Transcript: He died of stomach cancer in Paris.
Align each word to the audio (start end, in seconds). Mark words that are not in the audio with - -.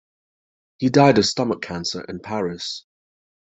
He 0.79 0.89
died 0.89 1.19
of 1.19 1.27
stomach 1.27 1.61
cancer 1.61 2.01
in 2.05 2.21
Paris. 2.21 2.85